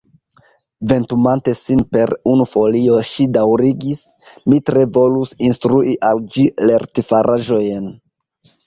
Ventumante 0.91 1.53
sin 1.59 1.83
per 1.91 2.13
unu 2.31 2.47
folio 2.53 2.97
ŝi 3.11 3.27
daŭrigis: 3.37 4.03
"Mi 4.53 4.63
tre 4.71 4.89
volus 4.99 5.37
instrui 5.51 5.95
al 6.11 6.27
ĝi 6.35 6.49
lertfaraĵojn.» 6.73 7.89